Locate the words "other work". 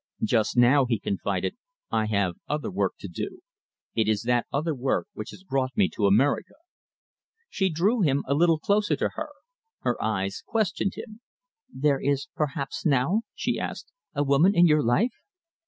2.49-2.93, 4.51-5.05